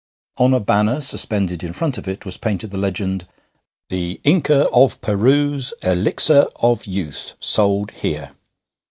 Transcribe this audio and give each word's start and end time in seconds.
On 0.37 0.51
a 0.55 0.59
banner 0.59 0.99
suspended 0.99 1.63
in 1.63 1.73
front 1.73 1.99
of 1.99 2.07
it 2.07 2.25
was 2.25 2.35
painted 2.35 2.71
the 2.71 2.77
legend: 2.79 3.27
THE 3.89 4.19
INCA 4.23 4.67
OF 4.73 4.99
PERU'S 5.01 5.75
ELIXER 5.83 6.47
OF 6.63 6.87
YOUTH 6.87 7.33
SOLD 7.39 7.91
HERE. 7.91 8.31